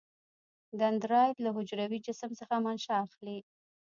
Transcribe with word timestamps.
دندرایت 0.81 1.37
له 1.45 1.49
حجروي 1.55 1.99
جسم 2.05 2.31
څخه 2.39 2.55
منشا 2.65 2.95
اخلي. 3.07 3.37